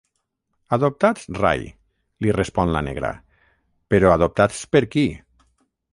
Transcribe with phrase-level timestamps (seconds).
[0.77, 3.13] Adoptats rai —li respon la negra—,
[3.95, 5.05] però adoptats per qui?